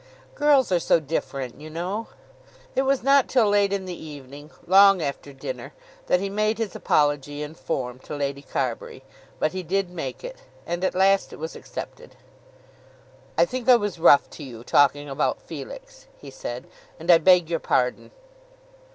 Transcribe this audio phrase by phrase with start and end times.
[0.33, 2.07] "Girls are so different, you know."
[2.73, 5.73] It was not till late in the evening, long after dinner,
[6.07, 9.03] that he made his apology in form to Lady Carbury;
[9.37, 12.15] but he did make it, and at last it was accepted.
[13.37, 16.65] "I think I was rough to you, talking about Felix," he said,
[16.99, 18.09] "and I beg your pardon."